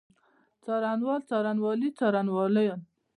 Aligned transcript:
څارنوال، 0.63 1.21
څارنوالي، 1.29 1.89
څارنوالانو. 1.97 2.75